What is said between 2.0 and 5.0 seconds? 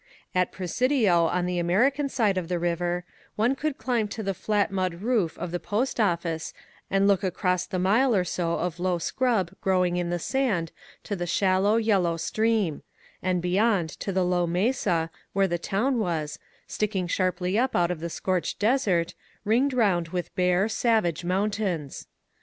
side of the river, one could climb to the flat mud